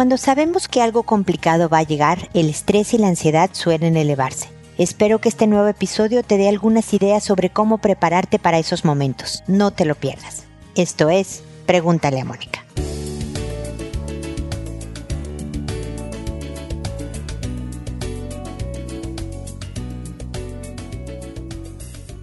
[0.00, 4.48] Cuando sabemos que algo complicado va a llegar, el estrés y la ansiedad suelen elevarse.
[4.78, 9.42] Espero que este nuevo episodio te dé algunas ideas sobre cómo prepararte para esos momentos.
[9.46, 10.44] No te lo pierdas.
[10.74, 12.64] Esto es Pregúntale a Mónica.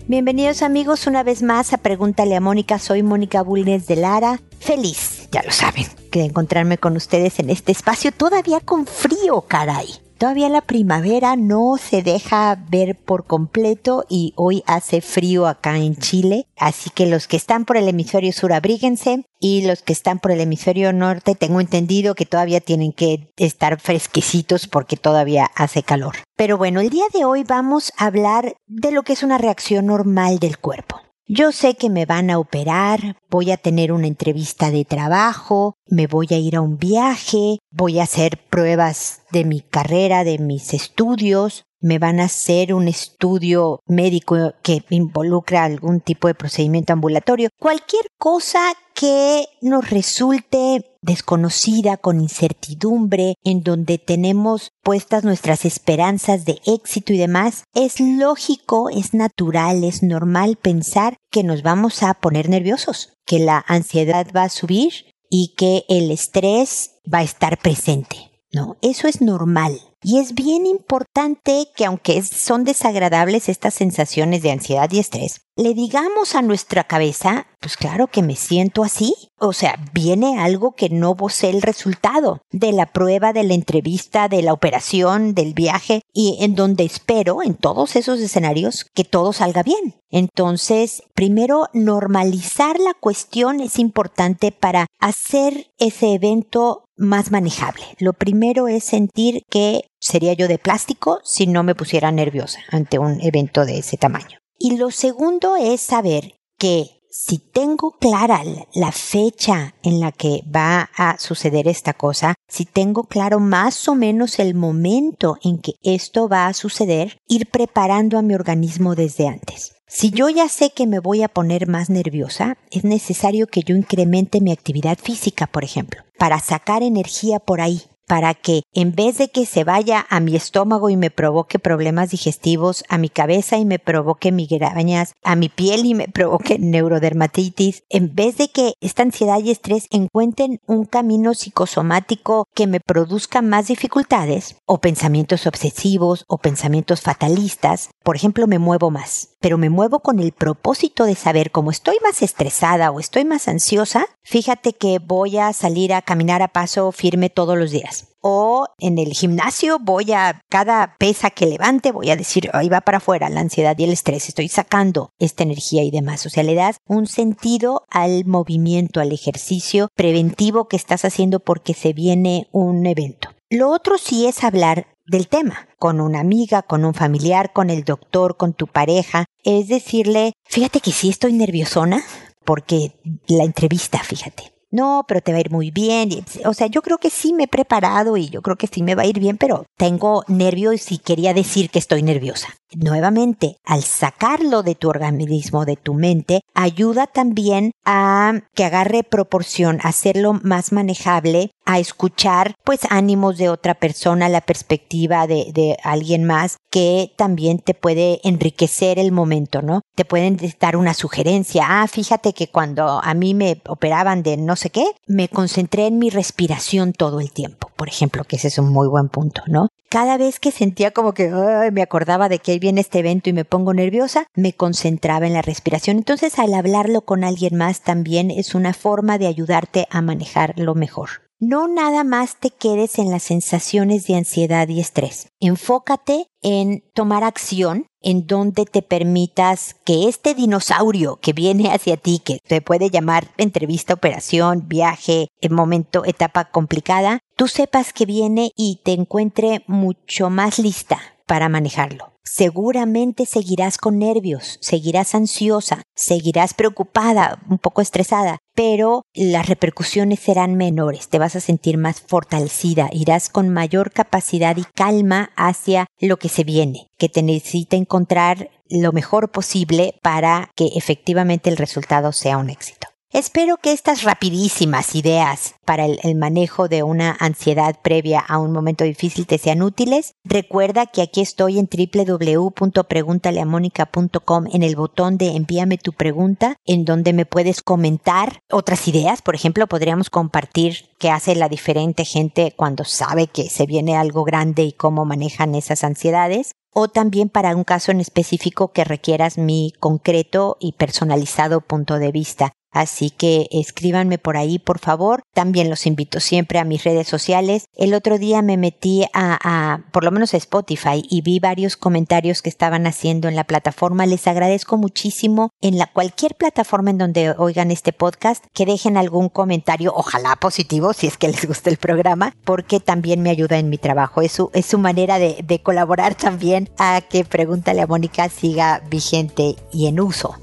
[0.08, 2.80] Bienvenidos amigos una vez más a Pregúntale a Mónica.
[2.80, 4.40] Soy Mónica Bulnes de Lara.
[4.60, 9.88] Feliz, ya lo saben, de encontrarme con ustedes en este espacio todavía con frío, caray.
[10.18, 15.96] Todavía la primavera no se deja ver por completo y hoy hace frío acá en
[15.96, 20.18] Chile, así que los que están por el hemisferio sur abríguense y los que están
[20.18, 25.84] por el hemisferio norte tengo entendido que todavía tienen que estar fresquecitos porque todavía hace
[25.84, 26.16] calor.
[26.36, 29.86] Pero bueno, el día de hoy vamos a hablar de lo que es una reacción
[29.86, 31.00] normal del cuerpo.
[31.30, 36.08] Yo sé que me van a operar, voy a tener una entrevista de trabajo, me
[36.08, 40.74] voy a ir a un viaje, voy a hacer pruebas de mi carrera, de mis
[40.74, 47.50] estudios, me van a hacer un estudio médico que involucra algún tipo de procedimiento ambulatorio,
[47.60, 48.60] cualquier cosa
[48.96, 57.18] que nos resulte desconocida, con incertidumbre, en donde tenemos puestas nuestras esperanzas de éxito y
[57.18, 63.40] demás, es lógico, es natural, es normal pensar que nos vamos a poner nerviosos, que
[63.40, 68.32] la ansiedad va a subir y que el estrés va a estar presente.
[68.52, 69.80] No, eso es normal.
[70.10, 75.74] Y es bien importante que aunque son desagradables estas sensaciones de ansiedad y estrés, le
[75.74, 79.14] digamos a nuestra cabeza, pues claro que me siento así.
[79.38, 84.30] O sea, viene algo que no sé el resultado de la prueba, de la entrevista,
[84.30, 89.34] de la operación, del viaje y en donde espero en todos esos escenarios que todo
[89.34, 89.96] salga bien.
[90.10, 97.84] Entonces, primero, normalizar la cuestión es importante para hacer ese evento más manejable.
[98.00, 103.00] Lo primero es sentir que sería yo de plástico si no me pusiera nerviosa ante
[103.00, 104.40] un evento de ese tamaño.
[104.60, 108.44] Y lo segundo es saber que si tengo clara
[108.76, 113.96] la fecha en la que va a suceder esta cosa, si tengo claro más o
[113.96, 119.28] menos el momento en que esto va a suceder, ir preparando a mi organismo desde
[119.28, 119.74] antes.
[119.88, 123.76] Si yo ya sé que me voy a poner más nerviosa, es necesario que yo
[123.76, 129.18] incremente mi actividad física, por ejemplo, para sacar energía por ahí, para que en vez
[129.18, 133.58] de que se vaya a mi estómago y me provoque problemas digestivos, a mi cabeza
[133.58, 138.74] y me provoque migrañas, a mi piel y me provoque neurodermatitis, en vez de que
[138.82, 145.46] esta ansiedad y estrés encuentren un camino psicosomático que me produzca más dificultades o pensamientos
[145.46, 151.06] obsesivos o pensamientos fatalistas, por ejemplo, me muevo más, pero me muevo con el propósito
[151.06, 155.94] de saber cómo estoy más estresada o estoy más ansiosa, fíjate que voy a salir
[155.94, 158.08] a caminar a paso firme todos los días.
[158.22, 162.82] O en el gimnasio voy a cada pesa que levante voy a decir ahí va
[162.82, 166.44] para afuera la ansiedad y el estrés estoy sacando esta energía y demás o sea
[166.44, 172.48] le das un sentido al movimiento al ejercicio preventivo que estás haciendo porque se viene
[172.52, 173.30] un evento.
[173.50, 177.84] Lo otro sí es hablar del tema, con una amiga, con un familiar, con el
[177.84, 182.04] doctor, con tu pareja, es decirle, fíjate que sí estoy nerviosona,
[182.44, 182.92] porque
[183.28, 186.10] la entrevista, fíjate, no, pero te va a ir muy bien.
[186.46, 188.96] O sea, yo creo que sí me he preparado y yo creo que sí me
[188.96, 192.50] va a ir bien, pero tengo nervios y quería decir que estoy nerviosa.
[192.76, 199.80] Nuevamente, al sacarlo de tu organismo, de tu mente, ayuda también a que agarre proporción,
[199.84, 205.78] a hacerlo más manejable, a escuchar pues ánimos de otra persona, la perspectiva de, de
[205.82, 209.82] alguien más que también te puede enriquecer el momento, ¿no?
[209.96, 211.66] Te pueden dar una sugerencia.
[211.68, 215.98] Ah, fíjate que cuando a mí me operaban de no sé qué, me concentré en
[215.98, 219.70] mi respiración todo el tiempo, por ejemplo, que ese es un muy buen punto, ¿no?
[219.90, 221.30] Cada vez que sentía como que
[221.72, 225.34] me acordaba de que ahí viene este evento y me pongo nerviosa, me concentraba en
[225.34, 225.98] la respiración.
[225.98, 231.27] Entonces, al hablarlo con alguien más también es una forma de ayudarte a manejarlo mejor.
[231.40, 235.28] No nada más te quedes en las sensaciones de ansiedad y estrés.
[235.40, 242.20] Enfócate en tomar acción en donde te permitas que este dinosaurio que viene hacia ti,
[242.26, 248.50] que te puede llamar entrevista, operación, viaje, en momento, etapa complicada, tú sepas que viene
[248.56, 252.17] y te encuentre mucho más lista para manejarlo.
[252.30, 260.56] Seguramente seguirás con nervios, seguirás ansiosa, seguirás preocupada, un poco estresada, pero las repercusiones serán
[260.56, 266.18] menores, te vas a sentir más fortalecida, irás con mayor capacidad y calma hacia lo
[266.18, 272.12] que se viene, que te necesita encontrar lo mejor posible para que efectivamente el resultado
[272.12, 272.77] sea un éxito.
[273.14, 278.52] Espero que estas rapidísimas ideas para el, el, manejo de una ansiedad previa a un
[278.52, 280.12] momento difícil te sean útiles.
[280.26, 287.14] Recuerda que aquí estoy en www.preguntaleamónica.com en el botón de envíame tu pregunta, en donde
[287.14, 289.22] me puedes comentar otras ideas.
[289.22, 294.26] Por ejemplo, podríamos compartir qué hace la diferente gente cuando sabe que se viene algo
[294.26, 299.38] grande y cómo manejan esas ansiedades o también para un caso en específico que requieras
[299.38, 302.52] mi concreto y personalizado punto de vista.
[302.78, 305.24] Así que escríbanme por ahí, por favor.
[305.34, 307.66] También los invito siempre a mis redes sociales.
[307.76, 312.44] El otro día me metí a, por lo menos a Spotify y vi varios comentarios
[312.44, 314.06] que estaban haciendo en la plataforma.
[314.06, 319.30] Les agradezco muchísimo en la cualquier plataforma en donde oigan este podcast que dejen algún
[319.30, 323.70] comentario, ojalá positivo, si es que les gusta el programa, porque también me ayuda en
[323.70, 324.22] mi trabajo.
[324.22, 328.84] Es su, es su manera de, de colaborar también a que Pregúntale a Mónica siga
[328.90, 330.36] vigente y en uso.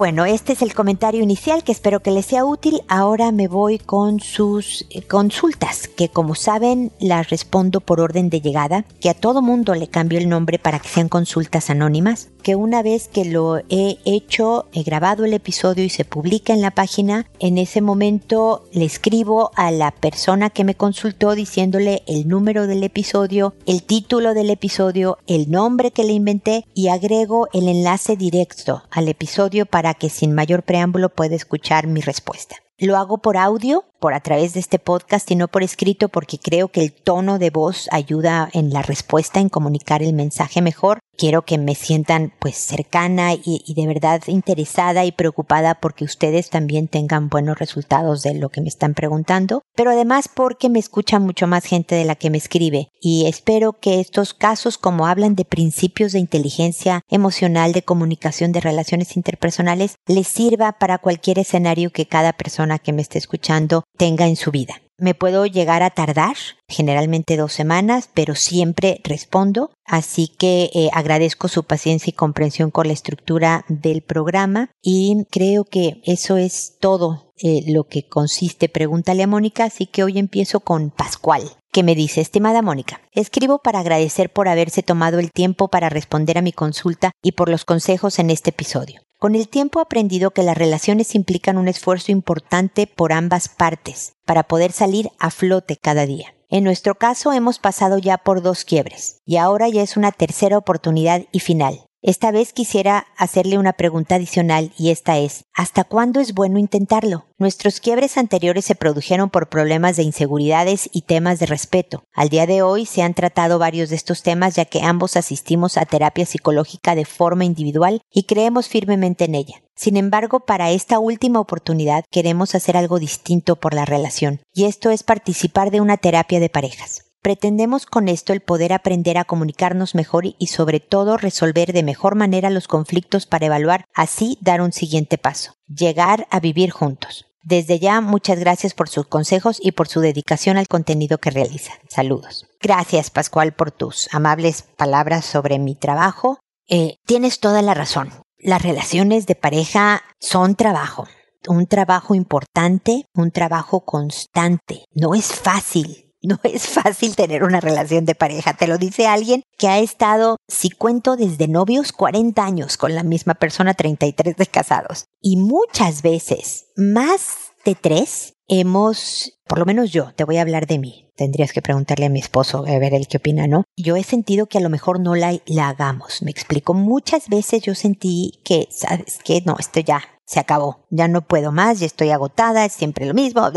[0.00, 2.80] Bueno, este es el comentario inicial que espero que les sea útil.
[2.88, 8.40] Ahora me voy con sus eh, consultas, que como saben las respondo por orden de
[8.40, 12.56] llegada, que a todo mundo le cambio el nombre para que sean consultas anónimas, que
[12.56, 16.70] una vez que lo he hecho, he grabado el episodio y se publica en la
[16.70, 22.66] página, en ese momento le escribo a la persona que me consultó diciéndole el número
[22.66, 28.16] del episodio, el título del episodio, el nombre que le inventé y agrego el enlace
[28.16, 32.56] directo al episodio para que sin mayor preámbulo pueda escuchar mi respuesta.
[32.78, 36.38] Lo hago por audio, por a través de este podcast y no por escrito porque
[36.38, 40.98] creo que el tono de voz ayuda en la respuesta, en comunicar el mensaje mejor.
[41.16, 46.88] Quiero que me sientan pues cercana y, de verdad interesada y preocupada porque ustedes también
[46.88, 51.46] tengan buenos resultados de lo que me están preguntando, pero además porque me escucha mucho
[51.46, 55.44] más gente de la que me escribe y espero que estos casos como hablan de
[55.44, 62.06] principios de inteligencia emocional, de comunicación, de relaciones interpersonales, les sirva para cualquier escenario que
[62.06, 64.80] cada persona que me esté escuchando tenga en su vida.
[64.96, 66.34] Me puedo llegar a tardar,
[66.68, 69.72] generalmente dos semanas, pero siempre respondo.
[69.84, 75.64] Así que eh, agradezco su paciencia y comprensión con la estructura del programa y creo
[75.64, 80.60] que eso es todo eh, lo que consiste Pregúntale a Mónica, así que hoy empiezo
[80.60, 85.68] con Pascual, que me dice, estimada Mónica, escribo para agradecer por haberse tomado el tiempo
[85.68, 89.02] para responder a mi consulta y por los consejos en este episodio.
[89.18, 94.14] Con el tiempo he aprendido que las relaciones implican un esfuerzo importante por ambas partes
[94.24, 96.34] para poder salir a flote cada día.
[96.48, 100.58] En nuestro caso hemos pasado ya por dos quiebres y ahora ya es una tercera
[100.58, 101.84] oportunidad y final.
[102.02, 107.26] Esta vez quisiera hacerle una pregunta adicional y esta es, ¿hasta cuándo es bueno intentarlo?
[107.36, 112.02] Nuestros quiebres anteriores se produjeron por problemas de inseguridades y temas de respeto.
[112.14, 115.76] Al día de hoy se han tratado varios de estos temas ya que ambos asistimos
[115.76, 119.62] a terapia psicológica de forma individual y creemos firmemente en ella.
[119.76, 124.90] Sin embargo, para esta última oportunidad queremos hacer algo distinto por la relación, y esto
[124.90, 127.09] es participar de una terapia de parejas.
[127.22, 132.14] Pretendemos con esto el poder aprender a comunicarnos mejor y sobre todo resolver de mejor
[132.14, 137.26] manera los conflictos para evaluar, así dar un siguiente paso, llegar a vivir juntos.
[137.42, 141.72] Desde ya, muchas gracias por sus consejos y por su dedicación al contenido que realiza.
[141.88, 142.46] Saludos.
[142.60, 146.38] Gracias, Pascual, por tus amables palabras sobre mi trabajo.
[146.68, 148.10] Eh, tienes toda la razón.
[148.38, 151.06] Las relaciones de pareja son trabajo,
[151.48, 154.84] un trabajo importante, un trabajo constante.
[154.92, 159.42] No es fácil, no es fácil tener una relación de pareja, te lo dice alguien
[159.58, 164.46] que ha estado, si cuento desde novios, 40 años con la misma persona, 33 de
[164.46, 165.06] casados.
[165.20, 170.66] Y muchas veces, más de tres, hemos, por lo menos yo, te voy a hablar
[170.66, 171.06] de mí.
[171.16, 173.64] Tendrías que preguntarle a mi esposo a ver el qué opina, ¿no?
[173.76, 176.22] Yo he sentido que a lo mejor no la, hagamos.
[176.22, 176.74] Me explico.
[176.74, 179.42] Muchas veces yo sentí que, ¿sabes qué?
[179.44, 183.14] No, esto ya se acabó, ya no puedo más, ya estoy agotada, es siempre lo
[183.14, 183.50] mismo,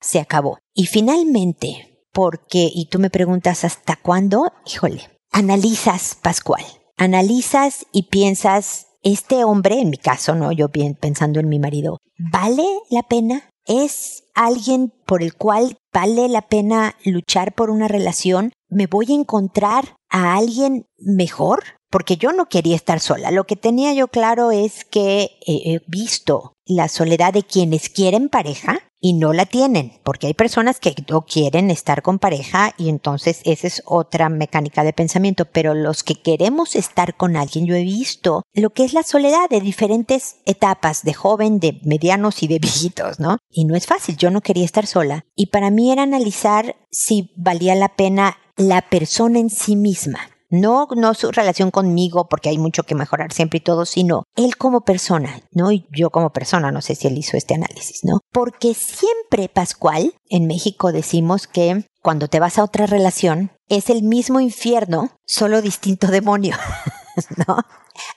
[0.00, 0.58] se acabó.
[0.78, 6.62] Y finalmente, porque, y tú me preguntas hasta cuándo, híjole, analizas, Pascual,
[6.98, 11.96] analizas y piensas, este hombre, en mi caso, no, yo bien pensando en mi marido,
[12.18, 13.48] ¿vale la pena?
[13.64, 18.52] ¿Es alguien por el cual vale la pena luchar por una relación?
[18.68, 21.64] ¿Me voy a encontrar a alguien mejor?
[21.88, 23.30] porque yo no quería estar sola.
[23.30, 28.80] Lo que tenía yo claro es que he visto la soledad de quienes quieren pareja
[29.06, 33.40] y no la tienen, porque hay personas que no quieren estar con pareja y entonces
[33.44, 37.84] esa es otra mecánica de pensamiento, pero los que queremos estar con alguien, yo he
[37.84, 42.58] visto lo que es la soledad de diferentes etapas, de joven, de medianos y de
[42.58, 43.38] viejitos, ¿no?
[43.48, 45.24] Y no es fácil, yo no quería estar sola.
[45.36, 50.18] Y para mí era analizar si valía la pena la persona en sí misma
[50.60, 54.56] No, no su relación conmigo, porque hay mucho que mejorar siempre y todo, sino él
[54.56, 55.72] como persona, ¿no?
[55.72, 58.20] Y yo como persona, no sé si él hizo este análisis, ¿no?
[58.32, 64.02] Porque siempre, Pascual, en México decimos que cuando te vas a otra relación, es el
[64.02, 66.56] mismo infierno, solo distinto demonio,
[67.46, 67.58] ¿no?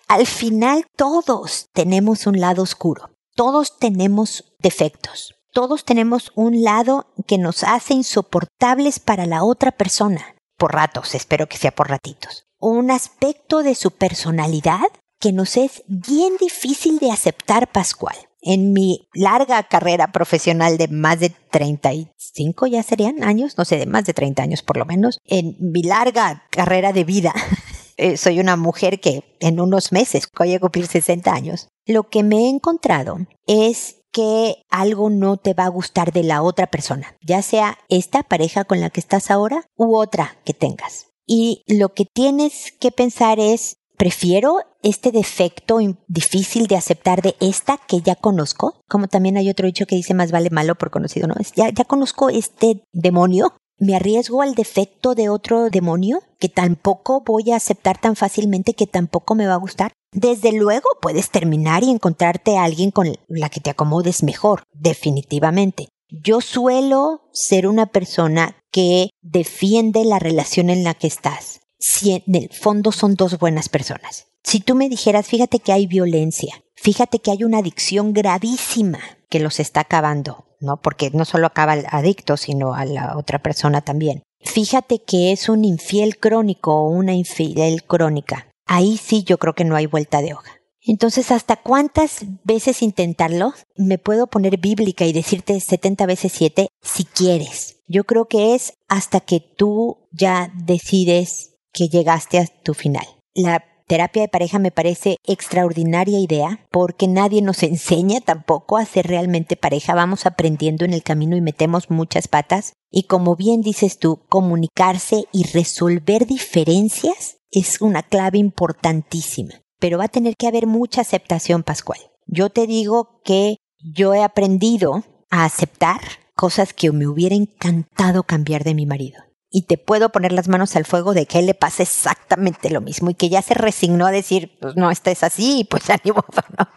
[0.08, 7.38] Al final todos tenemos un lado oscuro, todos tenemos defectos, todos tenemos un lado que
[7.38, 12.46] nos hace insoportables para la otra persona, por ratos, espero que sea por ratitos.
[12.60, 14.86] Un aspecto de su personalidad
[15.20, 21.20] que nos es bien difícil de aceptar, Pascual en mi larga carrera profesional de más
[21.20, 25.20] de 35 ya serían años, no sé, de más de 30 años por lo menos,
[25.26, 27.34] en mi larga carrera de vida,
[27.98, 32.24] eh, soy una mujer que en unos meses voy a cumplir 60 años, lo que
[32.24, 37.16] me he encontrado es que algo no te va a gustar de la otra persona,
[37.22, 41.08] ya sea esta pareja con la que estás ahora u otra que tengas.
[41.26, 47.78] Y lo que tienes que pensar es, prefiero este defecto difícil de aceptar de esta
[47.78, 51.28] que ya conozco, como también hay otro dicho que dice más vale malo por conocido,
[51.28, 51.36] ¿no?
[51.56, 57.52] Ya, ya conozco este demonio, me arriesgo al defecto de otro demonio que tampoco voy
[57.52, 59.94] a aceptar tan fácilmente, que tampoco me va a gustar.
[60.12, 65.90] Desde luego puedes terminar y encontrarte a alguien con la que te acomodes mejor, definitivamente.
[66.10, 72.36] Yo suelo ser una persona que defiende la relación en la que estás si en
[72.36, 74.28] el fondo son dos buenas personas.
[74.44, 79.40] Si tú me dijeras, fíjate que hay violencia, fíjate que hay una adicción gravísima que
[79.40, 80.82] los está acabando, ¿no?
[80.82, 84.24] Porque no solo acaba al adicto, sino a la otra persona también.
[84.42, 88.48] Fíjate que es un infiel crónico o una infiel crónica.
[88.66, 90.60] Ahí sí yo creo que no hay vuelta de hoja.
[90.82, 93.54] Entonces, ¿hasta cuántas veces intentarlo?
[93.76, 97.82] Me puedo poner bíblica y decirte 70 veces 7 si quieres.
[97.88, 103.06] Yo creo que es hasta que tú ya decides que llegaste a tu final.
[103.34, 109.08] La terapia de pareja me parece extraordinaria idea porque nadie nos enseña tampoco a ser
[109.08, 109.96] realmente pareja.
[109.96, 112.74] Vamos aprendiendo en el camino y metemos muchas patas.
[112.92, 119.56] Y como bien dices tú, comunicarse y resolver diferencias es una clave importantísima.
[119.80, 122.00] Pero va a tener que haber mucha aceptación, Pascual.
[122.28, 126.00] Yo te digo que yo he aprendido a aceptar
[126.36, 130.76] cosas que me hubiera encantado cambiar de mi marido y te puedo poner las manos
[130.76, 134.06] al fuego de que él le pasa exactamente lo mismo y que ya se resignó
[134.06, 136.26] a decir, pues no, esta es así, pues ya ni modo,
[136.58, 136.68] ¿no?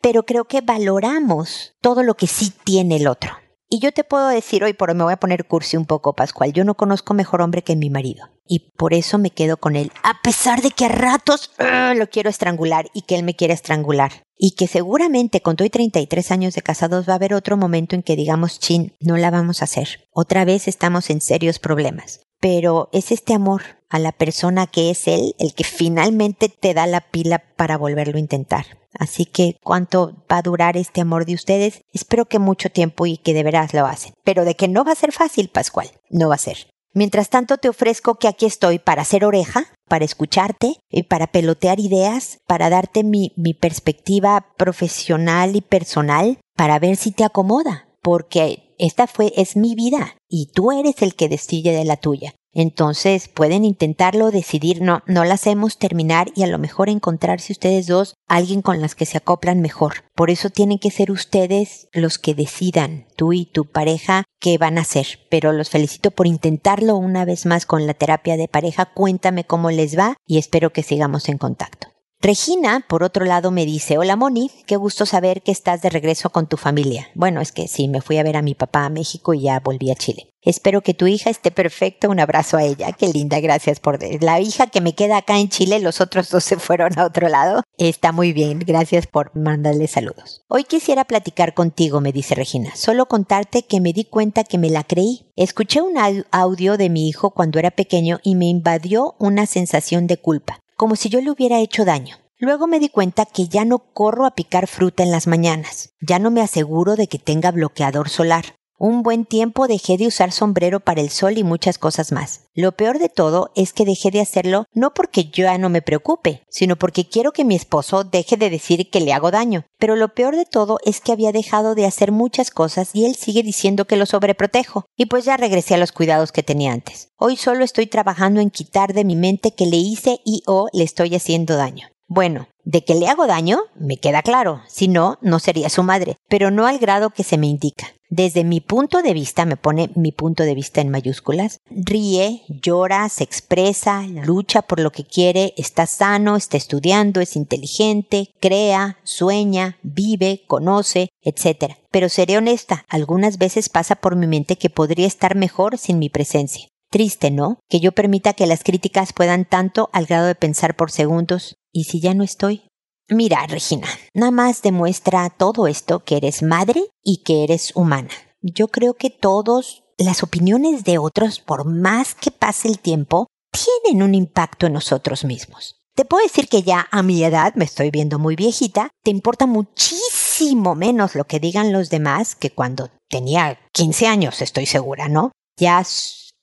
[0.00, 3.32] Pero creo que valoramos todo lo que sí tiene el otro.
[3.68, 6.14] Y yo te puedo decir hoy, por hoy me voy a poner cursi un poco,
[6.14, 8.28] Pascual, yo no conozco mejor hombre que mi marido.
[8.46, 11.92] Y por eso me quedo con él, a pesar de que a ratos ¡ah!
[11.96, 14.22] lo quiero estrangular y que él me quiere estrangular.
[14.38, 17.96] Y que seguramente con todo y 33 años de casados va a haber otro momento
[17.96, 20.06] en que digamos, chin, no la vamos a hacer.
[20.12, 22.20] Otra vez estamos en serios problemas.
[22.38, 26.86] Pero es este amor a la persona que es él el que finalmente te da
[26.86, 28.66] la pila para volverlo a intentar.
[28.98, 33.18] Así que cuánto va a durar este amor de ustedes, espero que mucho tiempo y
[33.18, 34.14] que de veras lo hacen.
[34.24, 36.68] Pero de que no va a ser fácil, Pascual, no va a ser.
[36.94, 41.78] Mientras tanto te ofrezco que aquí estoy para hacer oreja, para escucharte y para pelotear
[41.78, 48.74] ideas, para darte mi, mi perspectiva profesional y personal, para ver si te acomoda, porque
[48.78, 52.34] esta fue, es mi vida y tú eres el que decide de la tuya.
[52.58, 57.86] Entonces pueden intentarlo, decidir, no, no la hacemos terminar y a lo mejor encontrarse ustedes
[57.86, 60.04] dos alguien con las que se acoplan mejor.
[60.14, 64.78] Por eso tienen que ser ustedes los que decidan, tú y tu pareja, qué van
[64.78, 65.06] a hacer.
[65.28, 68.86] Pero los felicito por intentarlo una vez más con la terapia de pareja.
[68.86, 71.88] Cuéntame cómo les va y espero que sigamos en contacto.
[72.26, 76.30] Regina, por otro lado, me dice, hola Moni, qué gusto saber que estás de regreso
[76.30, 77.06] con tu familia.
[77.14, 79.60] Bueno, es que sí, me fui a ver a mi papá a México y ya
[79.60, 80.32] volví a Chile.
[80.42, 82.08] Espero que tu hija esté perfecta.
[82.08, 82.90] Un abrazo a ella.
[82.90, 84.00] Qué linda, gracias por...
[84.20, 87.28] La hija que me queda acá en Chile, los otros dos se fueron a otro
[87.28, 87.62] lado.
[87.78, 90.42] Está muy bien, gracias por mandarle saludos.
[90.48, 92.74] Hoy quisiera platicar contigo, me dice Regina.
[92.74, 95.30] Solo contarte que me di cuenta que me la creí.
[95.36, 95.94] Escuché un
[96.32, 100.96] audio de mi hijo cuando era pequeño y me invadió una sensación de culpa como
[100.96, 102.16] si yo le hubiera hecho daño.
[102.38, 106.18] Luego me di cuenta que ya no corro a picar fruta en las mañanas, ya
[106.18, 110.80] no me aseguro de que tenga bloqueador solar, un buen tiempo dejé de usar sombrero
[110.80, 112.42] para el sol y muchas cosas más.
[112.54, 115.82] Lo peor de todo es que dejé de hacerlo no porque yo ya no me
[115.82, 119.64] preocupe, sino porque quiero que mi esposo deje de decir que le hago daño.
[119.78, 123.14] Pero lo peor de todo es que había dejado de hacer muchas cosas y él
[123.14, 124.84] sigue diciendo que lo sobreprotejo.
[124.96, 127.08] Y pues ya regresé a los cuidados que tenía antes.
[127.16, 130.84] Hoy solo estoy trabajando en quitar de mi mente que le hice y o le
[130.84, 131.88] estoy haciendo daño.
[132.08, 136.18] Bueno, de que le hago daño, me queda claro, si no, no sería su madre,
[136.28, 137.95] pero no al grado que se me indica.
[138.08, 143.08] Desde mi punto de vista, me pone mi punto de vista en mayúsculas, ríe, llora,
[143.08, 149.78] se expresa, lucha por lo que quiere, está sano, está estudiando, es inteligente, crea, sueña,
[149.82, 151.74] vive, conoce, etc.
[151.90, 156.08] Pero seré honesta, algunas veces pasa por mi mente que podría estar mejor sin mi
[156.08, 156.68] presencia.
[156.90, 157.58] Triste, ¿no?
[157.68, 161.56] Que yo permita que las críticas puedan tanto al grado de pensar por segundos.
[161.72, 162.62] ¿Y si ya no estoy?
[163.08, 168.10] Mira, Regina, nada más demuestra todo esto que eres madre y que eres humana.
[168.42, 174.02] Yo creo que todos las opiniones de otros, por más que pase el tiempo, tienen
[174.02, 175.76] un impacto en nosotros mismos.
[175.94, 179.46] Te puedo decir que ya a mi edad, me estoy viendo muy viejita, te importa
[179.46, 185.30] muchísimo menos lo que digan los demás que cuando tenía 15 años, estoy segura, ¿no?
[185.56, 185.80] Ya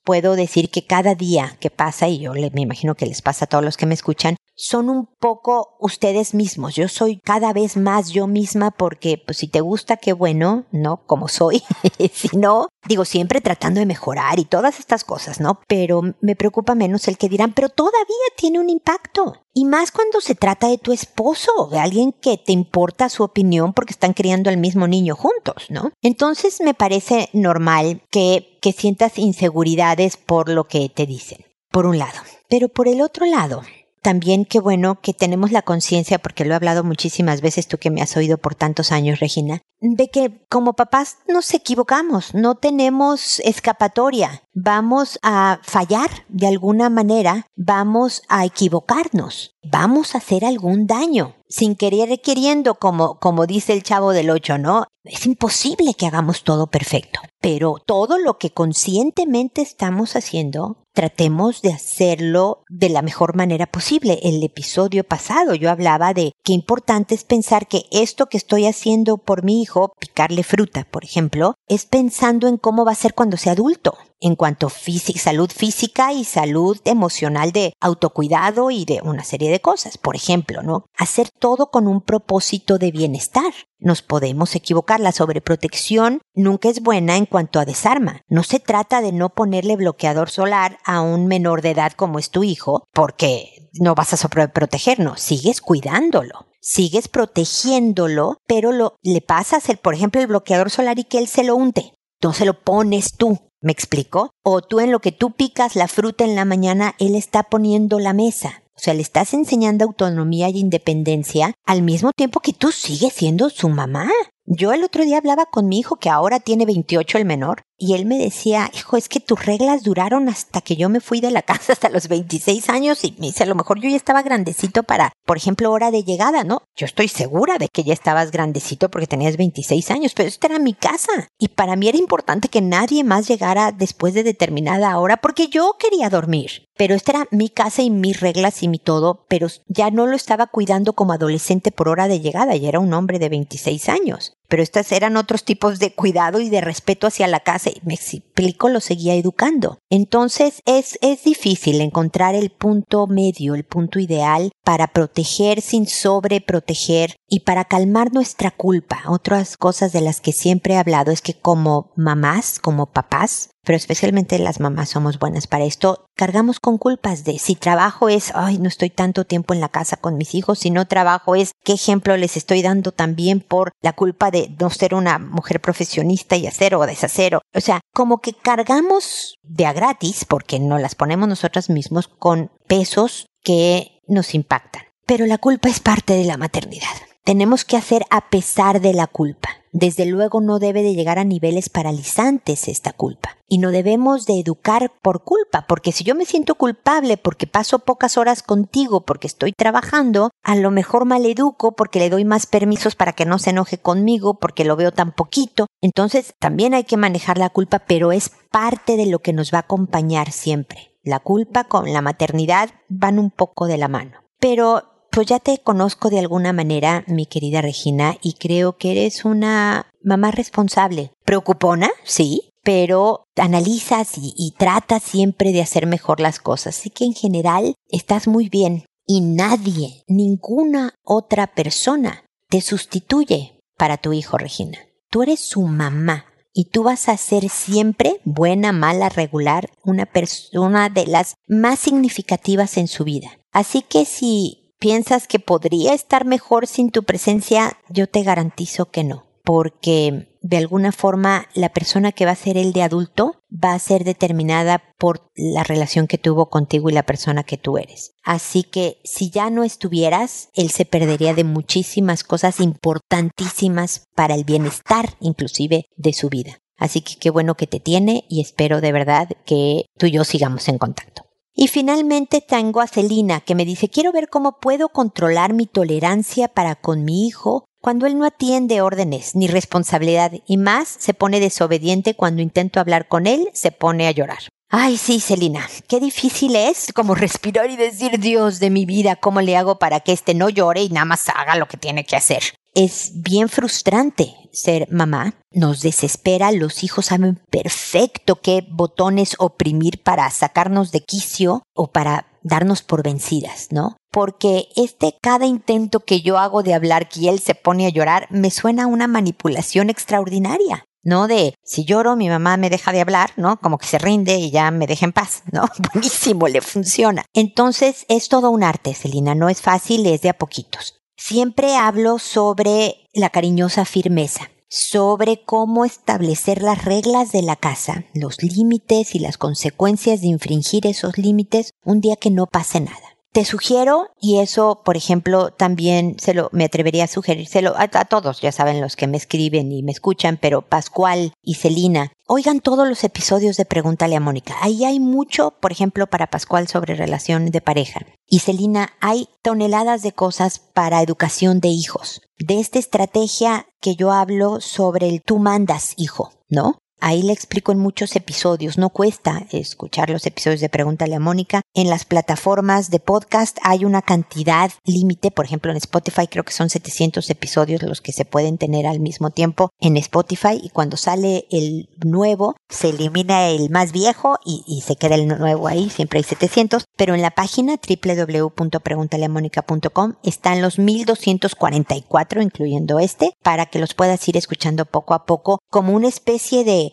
[0.05, 3.47] puedo decir que cada día que pasa, y yo me imagino que les pasa a
[3.49, 6.75] todos los que me escuchan, son un poco ustedes mismos.
[6.75, 11.05] Yo soy cada vez más yo misma porque, pues, si te gusta, qué bueno, ¿no?
[11.05, 11.63] Como soy.
[12.13, 15.59] si no, digo, siempre tratando de mejorar y todas estas cosas, ¿no?
[15.67, 18.03] Pero me preocupa menos el que dirán, pero todavía
[18.37, 19.37] tiene un impacto.
[19.53, 23.73] Y más cuando se trata de tu esposo, de alguien que te importa su opinión
[23.73, 25.91] porque están criando al mismo niño juntos, ¿no?
[26.01, 31.99] Entonces me parece normal que, que sientas inseguridades por lo que te dicen, por un
[31.99, 32.19] lado.
[32.49, 33.61] Pero por el otro lado,
[34.03, 37.89] también qué bueno que tenemos la conciencia, porque lo he hablado muchísimas veces tú que
[37.89, 43.39] me has oído por tantos años, Regina, de que como papás nos equivocamos, no tenemos
[43.39, 51.35] escapatoria, vamos a fallar de alguna manera, vamos a equivocarnos, vamos a hacer algún daño,
[51.47, 54.85] sin querer queriendo, como, como dice el chavo del ocho, ¿no?
[55.03, 61.73] Es imposible que hagamos todo perfecto, pero todo lo que conscientemente estamos haciendo tratemos de
[61.73, 64.19] hacerlo de la mejor manera posible.
[64.23, 69.17] El episodio pasado yo hablaba de qué importante es pensar que esto que estoy haciendo
[69.17, 73.37] por mi hijo, picarle fruta, por ejemplo, es pensando en cómo va a ser cuando
[73.37, 79.23] sea adulto, en cuanto a salud física y salud emocional de autocuidado y de una
[79.23, 79.97] serie de cosas.
[79.97, 80.85] Por ejemplo, ¿no?
[80.97, 83.53] Hacer todo con un propósito de bienestar.
[83.79, 85.01] Nos podemos equivocar.
[85.01, 88.21] La sobreprotección nunca es buena en cuanto a desarma.
[88.29, 92.29] No se trata de no ponerle bloqueador solar a un menor de edad como es
[92.29, 99.67] tu hijo, porque no vas a sobreprotegernos, sigues cuidándolo sigues protegiéndolo, pero lo, le pasas
[99.67, 101.91] el, por ejemplo, el bloqueador solar y que él se lo unte.
[102.21, 103.37] No se lo pones tú.
[103.63, 104.31] ¿Me explico?
[104.43, 107.97] O tú en lo que tú picas la fruta en la mañana, él está poniendo
[107.97, 108.61] la mesa.
[108.75, 113.49] O sea, le estás enseñando autonomía y independencia al mismo tiempo que tú sigues siendo
[113.49, 114.09] su mamá.
[114.45, 117.95] Yo el otro día hablaba con mi hijo, que ahora tiene 28 el menor, y
[117.95, 121.31] él me decía, hijo, es que tus reglas duraron hasta que yo me fui de
[121.31, 124.21] la casa hasta los 26 años y me dice, a lo mejor yo ya estaba
[124.21, 126.61] grandecito para, por ejemplo, hora de llegada, ¿no?
[126.77, 130.59] Yo estoy segura de que ya estabas grandecito porque tenías 26 años, pero esta era
[130.59, 131.11] mi casa.
[131.37, 135.75] Y para mí era importante que nadie más llegara después de determinada hora porque yo
[135.77, 136.69] quería dormir.
[136.77, 140.15] Pero esta era mi casa y mis reglas y mi todo, pero ya no lo
[140.15, 144.37] estaba cuidando como adolescente por hora de llegada, ya era un hombre de 26 años
[144.47, 147.93] pero estas eran otros tipos de cuidado y de respeto hacia la casa y me
[147.93, 149.79] explico, lo seguía educando.
[149.89, 157.15] Entonces es, es difícil encontrar el punto medio, el punto ideal para proteger sin sobreproteger
[157.27, 159.03] y para calmar nuestra culpa.
[159.07, 163.77] Otras cosas de las que siempre he hablado es que como mamás, como papás, pero
[163.77, 168.57] especialmente las mamás somos buenas para esto, cargamos con culpas de si trabajo es, ay,
[168.57, 171.73] no estoy tanto tiempo en la casa con mis hijos, si no trabajo es, qué
[171.73, 176.47] ejemplo les estoy dando también por la culpa de no ser una mujer profesionista y
[176.47, 177.35] hacer o deshacer.
[177.35, 182.51] O sea, como que cargamos de a gratis, porque no las ponemos nosotras mismos, con
[182.67, 184.83] pesos que nos impactan.
[185.05, 186.87] Pero la culpa es parte de la maternidad
[187.23, 189.49] tenemos que hacer a pesar de la culpa.
[189.73, 193.37] Desde luego no debe de llegar a niveles paralizantes esta culpa.
[193.49, 197.79] Y no debemos de educar por culpa, porque si yo me siento culpable porque paso
[197.79, 202.95] pocas horas contigo, porque estoy trabajando, a lo mejor maleduco porque le doy más permisos
[202.95, 205.65] para que no se enoje conmigo, porque lo veo tan poquito.
[205.81, 209.57] Entonces también hay que manejar la culpa, pero es parte de lo que nos va
[209.57, 210.91] a acompañar siempre.
[211.01, 214.19] La culpa con la maternidad van un poco de la mano.
[214.39, 219.25] Pero pues ya te conozco de alguna manera, mi querida Regina, y creo que eres
[219.25, 221.11] una mamá responsable.
[221.23, 226.79] Preocupona, sí, pero analizas y, y, tratas siempre de hacer mejor las cosas.
[226.79, 233.97] Así que en general estás muy bien y nadie, ninguna otra persona te sustituye para
[233.97, 234.79] tu hijo, Regina.
[235.11, 240.89] Tú eres su mamá y tú vas a ser siempre buena, mala, regular, una persona
[240.89, 243.39] de las más significativas en su vida.
[243.51, 247.77] Así que si ¿Piensas que podría estar mejor sin tu presencia?
[247.87, 252.57] Yo te garantizo que no, porque de alguna forma la persona que va a ser
[252.57, 257.03] el de adulto va a ser determinada por la relación que tuvo contigo y la
[257.03, 258.11] persona que tú eres.
[258.25, 264.43] Así que si ya no estuvieras, él se perdería de muchísimas cosas importantísimas para el
[264.43, 266.59] bienestar inclusive de su vida.
[266.75, 270.25] Así que qué bueno que te tiene y espero de verdad que tú y yo
[270.25, 271.23] sigamos en contacto.
[271.55, 276.47] Y finalmente tengo a Celina que me dice quiero ver cómo puedo controlar mi tolerancia
[276.47, 281.39] para con mi hijo cuando él no atiende órdenes ni responsabilidad y más se pone
[281.39, 284.39] desobediente cuando intento hablar con él, se pone a llorar.
[284.69, 289.41] Ay, sí, Celina, qué difícil es como respirar y decir, Dios de mi vida, ¿cómo
[289.41, 292.15] le hago para que este no llore y nada más haga lo que tiene que
[292.15, 292.41] hacer?
[292.75, 300.29] Es bien frustrante ser mamá, nos desespera, los hijos saben perfecto qué botones oprimir para
[300.29, 303.95] sacarnos de quicio o para darnos por vencidas, ¿no?
[304.13, 308.27] porque este cada intento que yo hago de hablar que él se pone a llorar
[308.29, 310.85] me suena a una manipulación extraordinaria.
[311.05, 313.59] No de si lloro mi mamá me deja de hablar, ¿no?
[313.59, 315.65] Como que se rinde y ya me deja en paz, ¿no?
[315.93, 317.25] Buenísimo, le funciona.
[317.33, 321.02] Entonces es todo un arte, Celina, no es fácil, es de a poquitos.
[321.15, 328.41] Siempre hablo sobre la cariñosa firmeza, sobre cómo establecer las reglas de la casa, los
[328.41, 333.12] límites y las consecuencias de infringir esos límites un día que no pase nada.
[333.33, 338.05] Te sugiero, y eso, por ejemplo, también se lo, me atrevería a sugerírselo a, a,
[338.05, 342.59] todos, ya saben los que me escriben y me escuchan, pero Pascual y Celina, oigan
[342.59, 344.55] todos los episodios de Pregúntale a Mónica.
[344.61, 348.01] Ahí hay mucho, por ejemplo, para Pascual sobre relación de pareja.
[348.27, 352.21] Y Celina, hay toneladas de cosas para educación de hijos.
[352.37, 356.77] De esta estrategia que yo hablo sobre el tú mandas, hijo, ¿no?
[357.05, 361.59] Ahí le explico en muchos episodios, no cuesta escuchar los episodios de Pregúntale a Mónica.
[361.73, 366.53] En las plataformas de podcast hay una cantidad límite, por ejemplo en Spotify creo que
[366.53, 370.61] son 700 episodios los que se pueden tener al mismo tiempo en Spotify.
[370.63, 375.27] Y cuando sale el nuevo se elimina el más viejo y, y se queda el
[375.27, 383.33] nuevo ahí, siempre hay 700, pero en la página www.preguntaleamónica.com están los 1244 incluyendo este
[383.43, 386.92] para que los puedas ir escuchando poco a poco como una especie de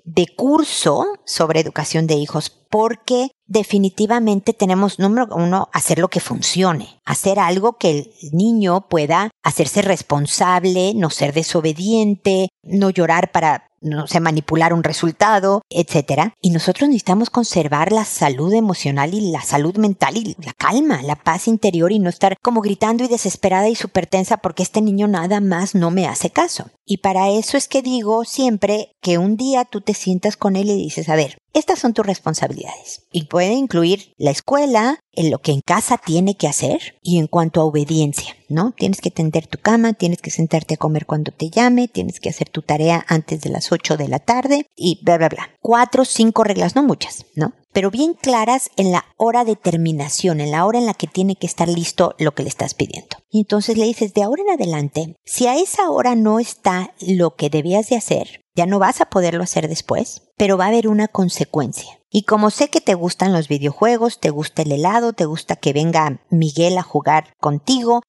[0.03, 7.01] de curso sobre educación de hijos porque definitivamente tenemos, número uno, hacer lo que funcione,
[7.05, 14.05] hacer algo que el niño pueda hacerse responsable, no ser desobediente, no llorar para no
[14.05, 16.35] sé, manipular un resultado, etcétera.
[16.39, 21.15] Y nosotros necesitamos conservar la salud emocional y la salud mental y la calma, la
[21.15, 25.07] paz interior y no estar como gritando y desesperada y súper tensa porque este niño
[25.07, 26.69] nada más no me hace caso.
[26.85, 30.69] Y para eso es que digo siempre que un día tú te sientas con él
[30.69, 35.39] y dices, a ver, estas son tus responsabilidades y puede incluir la escuela, en lo
[35.39, 38.71] que en casa tiene que hacer y en cuanto a obediencia, ¿no?
[38.71, 42.29] Tienes que tender tu cama, tienes que sentarte a comer cuando te llame, tienes que
[42.29, 45.49] hacer tu tarea antes de las 8 de la tarde y bla, bla, bla.
[45.59, 47.53] Cuatro, cinco reglas, no muchas, ¿no?
[47.73, 51.35] Pero bien claras en la hora de terminación, en la hora en la que tiene
[51.35, 53.17] que estar listo lo que le estás pidiendo.
[53.29, 57.35] Y entonces le dices, de ahora en adelante, si a esa hora no está lo
[57.35, 60.87] que debías de hacer, ya no vas a poderlo hacer después, pero va a haber
[60.87, 62.01] una consecuencia.
[62.13, 65.71] Y como sé que te gustan los videojuegos, te gusta el helado, te gusta que
[65.71, 68.01] venga Miguel a jugar contigo,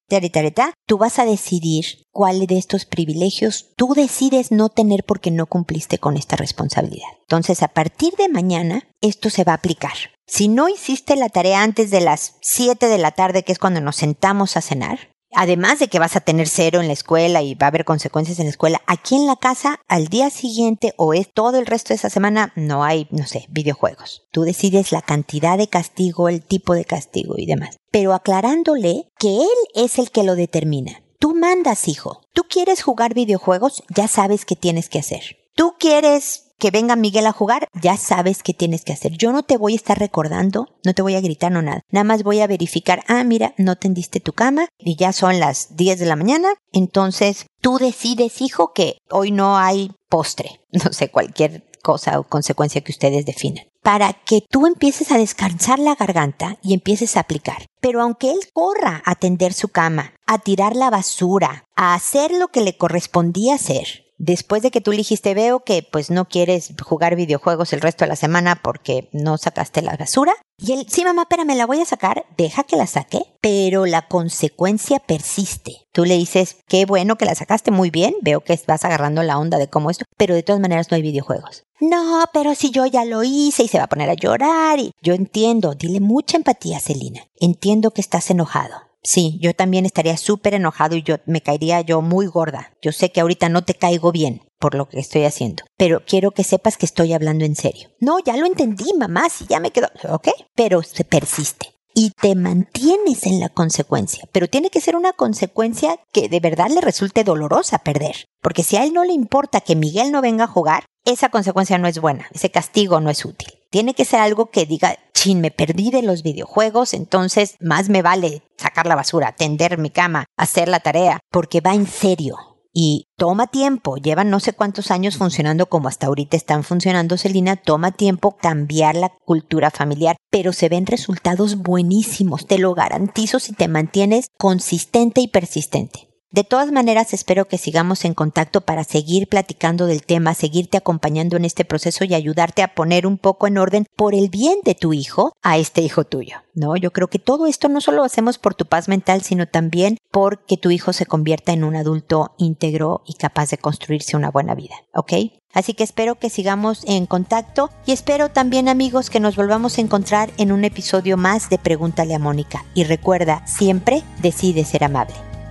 [0.85, 5.99] tú vas a decidir cuál de estos privilegios tú decides no tener porque no cumpliste
[5.99, 7.07] con esta responsabilidad.
[7.21, 9.93] Entonces, a partir de mañana, esto se va a aplicar.
[10.27, 13.79] Si no hiciste la tarea antes de las 7 de la tarde, que es cuando
[13.79, 17.55] nos sentamos a cenar, además de que vas a tener cero en la escuela y
[17.55, 21.13] va a haber consecuencias en la escuela, aquí en la casa al día siguiente o
[21.13, 24.27] es todo el resto de esa semana no hay, no sé, videojuegos.
[24.31, 27.77] Tú decides la cantidad de castigo, el tipo de castigo y demás.
[27.91, 31.03] Pero aclarándole que él es el que lo determina.
[31.19, 32.21] Tú mandas, hijo.
[32.33, 35.37] Tú quieres jugar videojuegos, ya sabes qué tienes que hacer.
[35.55, 39.13] Tú quieres que venga Miguel a jugar, ya sabes qué tienes que hacer.
[39.13, 41.81] Yo no te voy a estar recordando, no te voy a gritar, no nada.
[41.91, 45.75] Nada más voy a verificar, ah, mira, no tendiste tu cama y ya son las
[45.75, 46.49] 10 de la mañana.
[46.71, 50.59] Entonces, tú decides, hijo, que hoy no hay postre.
[50.83, 53.65] No sé, cualquier cosa o consecuencia que ustedes definan.
[53.83, 57.67] Para que tú empieces a descansar la garganta y empieces a aplicar.
[57.81, 62.47] Pero aunque él corra a tender su cama, a tirar la basura, a hacer lo
[62.47, 67.15] que le correspondía hacer, después de que tú dijiste, veo que pues no quieres jugar
[67.15, 70.33] videojuegos el resto de la semana porque no sacaste la basura.
[70.57, 74.07] Y él, sí mamá, me la voy a sacar, deja que la saque, pero la
[74.07, 75.87] consecuencia persiste.
[75.91, 79.37] Tú le dices, qué bueno que la sacaste muy bien, veo que vas agarrando la
[79.37, 81.63] onda de cómo esto, pero de todas maneras no hay videojuegos.
[81.81, 84.91] No, pero si yo ya lo hice y se va a poner a llorar y
[85.01, 87.27] yo entiendo, dile mucha empatía, Celina.
[87.41, 92.01] Entiendo que estás enojado Sí, yo también estaría súper enojado y yo me caería yo
[92.01, 92.71] muy gorda.
[92.81, 96.31] Yo sé que ahorita no te caigo bien por lo que estoy haciendo, pero quiero
[96.31, 97.89] que sepas que estoy hablando en serio.
[97.99, 100.29] No, ya lo entendí, mamá, si ya me quedo, ¿ok?
[100.55, 105.99] Pero se persiste y te mantienes en la consecuencia, pero tiene que ser una consecuencia
[106.11, 109.75] que de verdad le resulte dolorosa perder, porque si a él no le importa que
[109.75, 113.49] Miguel no venga a jugar, esa consecuencia no es buena, ese castigo no es útil.
[113.73, 118.03] Tiene que ser algo que diga, chin, me perdí de los videojuegos, entonces más me
[118.03, 122.35] vale sacar la basura, tender mi cama, hacer la tarea, porque va en serio.
[122.71, 127.55] Y toma tiempo, llevan no sé cuántos años funcionando como hasta ahorita están funcionando, Celina,
[127.55, 133.53] toma tiempo cambiar la cultura familiar, pero se ven resultados buenísimos, te lo garantizo si
[133.53, 136.12] te mantienes consistente y persistente.
[136.33, 141.37] De todas maneras, espero que sigamos en contacto para seguir platicando del tema, seguirte acompañando
[141.37, 144.73] en este proceso y ayudarte a poner un poco en orden por el bien de
[144.73, 146.37] tu hijo a este hijo tuyo.
[146.55, 149.47] No, yo creo que todo esto no solo lo hacemos por tu paz mental, sino
[149.47, 154.31] también porque tu hijo se convierta en un adulto íntegro y capaz de construirse una
[154.31, 154.73] buena vida.
[154.95, 155.13] ¿Ok?
[155.53, 159.81] Así que espero que sigamos en contacto y espero también amigos que nos volvamos a
[159.81, 162.65] encontrar en un episodio más de Pregúntale a Mónica.
[162.73, 165.13] Y recuerda, siempre decide ser amable.